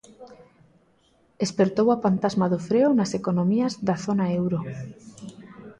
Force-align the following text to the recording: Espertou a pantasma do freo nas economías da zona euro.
Espertou 1.45 1.87
a 1.95 2.01
pantasma 2.05 2.45
do 2.53 2.59
freo 2.67 2.89
nas 2.93 3.11
economías 3.19 3.73
da 3.87 3.95
zona 4.05 4.25
euro. 4.41 4.59